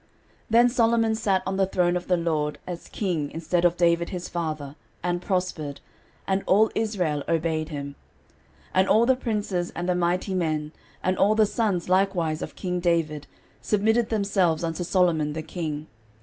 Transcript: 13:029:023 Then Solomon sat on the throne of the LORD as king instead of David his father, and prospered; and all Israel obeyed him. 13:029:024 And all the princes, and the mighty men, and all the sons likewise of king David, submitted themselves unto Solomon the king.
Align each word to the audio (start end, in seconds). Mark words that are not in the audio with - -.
13:029:023 0.01 0.09
Then 0.49 0.69
Solomon 0.69 1.13
sat 1.13 1.43
on 1.45 1.57
the 1.57 1.67
throne 1.67 1.95
of 1.95 2.07
the 2.07 2.17
LORD 2.17 2.57
as 2.65 2.87
king 2.87 3.29
instead 3.29 3.63
of 3.65 3.77
David 3.77 4.09
his 4.09 4.27
father, 4.27 4.75
and 5.03 5.21
prospered; 5.21 5.79
and 6.27 6.41
all 6.47 6.71
Israel 6.73 7.21
obeyed 7.29 7.69
him. 7.69 7.93
13:029:024 8.73 8.79
And 8.79 8.89
all 8.89 9.05
the 9.05 9.15
princes, 9.15 9.69
and 9.75 9.87
the 9.87 9.93
mighty 9.93 10.33
men, 10.33 10.71
and 11.03 11.19
all 11.19 11.35
the 11.35 11.45
sons 11.45 11.87
likewise 11.87 12.41
of 12.41 12.55
king 12.55 12.79
David, 12.79 13.27
submitted 13.61 14.09
themselves 14.09 14.63
unto 14.63 14.83
Solomon 14.83 15.33
the 15.33 15.43
king. 15.43 15.85